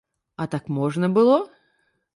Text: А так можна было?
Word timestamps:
А 0.45 0.47
так 0.55 0.71
можна 0.79 1.13
было? 1.19 1.37